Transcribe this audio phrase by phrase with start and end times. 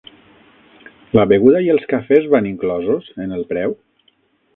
[1.19, 3.77] La beguda i els cafès van inclosos en el preu?